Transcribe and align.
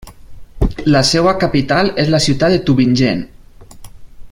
La 0.95 1.01
seva 1.09 1.33
capital 1.43 1.93
és 2.05 2.09
la 2.15 2.23
ciutat 2.27 2.55
de 2.57 2.63
Tübingen. 2.71 3.23